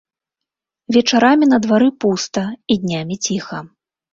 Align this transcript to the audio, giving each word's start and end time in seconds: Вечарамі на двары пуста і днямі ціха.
Вечарамі 0.95 1.45
на 1.51 1.59
двары 1.65 1.89
пуста 2.07 2.43
і 2.77 2.81
днямі 2.87 3.15
ціха. 3.29 3.65